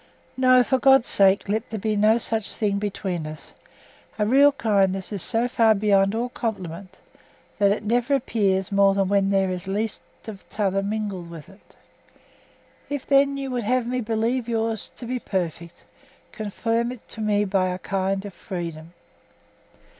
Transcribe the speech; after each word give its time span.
No, 0.35 0.63
for 0.63 0.79
God's 0.79 1.07
sake 1.07 1.47
let 1.47 1.69
there 1.69 1.79
be 1.79 1.95
no 1.95 2.17
such 2.17 2.51
thing 2.51 2.79
between 2.79 3.27
us; 3.27 3.53
a 4.17 4.25
real 4.25 4.51
kindness 4.51 5.11
is 5.13 5.21
so 5.21 5.47
far 5.47 5.75
beyond 5.75 6.15
all 6.15 6.29
compliment, 6.29 6.97
that 7.59 7.69
it 7.71 7.83
never 7.83 8.15
appears 8.15 8.71
more 8.71 8.95
than 8.95 9.07
when 9.09 9.29
there 9.29 9.51
is 9.51 9.67
least 9.67 10.01
of 10.27 10.49
t'other 10.49 10.81
mingled 10.81 11.29
with 11.29 11.49
it. 11.49 11.75
If, 12.89 13.05
then, 13.05 13.37
you 13.37 13.51
would 13.51 13.63
have 13.63 13.85
me 13.85 14.01
believe 14.01 14.49
yours 14.49 14.89
to 14.95 15.05
be 15.05 15.19
perfect, 15.19 15.83
confirm 16.31 16.91
it 16.91 17.07
to 17.09 17.21
me 17.21 17.45
by 17.45 17.67
a 17.69 17.77
kind 17.77 18.33
freedom. 18.33 18.93